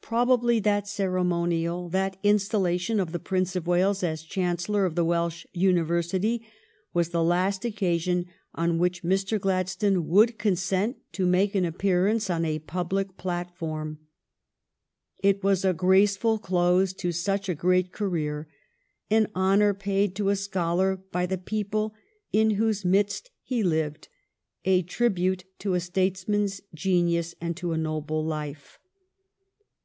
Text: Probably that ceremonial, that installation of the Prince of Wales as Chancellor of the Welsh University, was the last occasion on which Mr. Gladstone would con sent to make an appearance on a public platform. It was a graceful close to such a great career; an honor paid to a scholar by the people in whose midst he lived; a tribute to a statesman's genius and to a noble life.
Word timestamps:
Probably 0.00 0.58
that 0.60 0.88
ceremonial, 0.88 1.90
that 1.90 2.16
installation 2.22 2.98
of 2.98 3.12
the 3.12 3.18
Prince 3.18 3.54
of 3.54 3.66
Wales 3.66 4.02
as 4.02 4.22
Chancellor 4.22 4.86
of 4.86 4.94
the 4.94 5.04
Welsh 5.04 5.44
University, 5.52 6.46
was 6.94 7.10
the 7.10 7.22
last 7.22 7.62
occasion 7.66 8.24
on 8.54 8.78
which 8.78 9.02
Mr. 9.02 9.38
Gladstone 9.38 10.06
would 10.06 10.38
con 10.38 10.56
sent 10.56 10.96
to 11.12 11.26
make 11.26 11.54
an 11.54 11.66
appearance 11.66 12.30
on 12.30 12.46
a 12.46 12.58
public 12.58 13.18
platform. 13.18 13.98
It 15.22 15.44
was 15.44 15.62
a 15.62 15.74
graceful 15.74 16.38
close 16.38 16.94
to 16.94 17.12
such 17.12 17.50
a 17.50 17.54
great 17.54 17.92
career; 17.92 18.48
an 19.10 19.26
honor 19.34 19.74
paid 19.74 20.14
to 20.16 20.30
a 20.30 20.36
scholar 20.36 20.96
by 21.12 21.26
the 21.26 21.36
people 21.36 21.94
in 22.32 22.52
whose 22.52 22.82
midst 22.82 23.30
he 23.42 23.62
lived; 23.62 24.08
a 24.64 24.80
tribute 24.80 25.44
to 25.58 25.74
a 25.74 25.80
statesman's 25.80 26.62
genius 26.72 27.34
and 27.42 27.54
to 27.58 27.72
a 27.72 27.76
noble 27.76 28.24
life. 28.24 28.78